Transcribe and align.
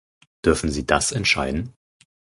Dürfen 0.43 0.71
sie 0.71 0.83
das 0.83 1.11
entscheiden? 1.11 1.75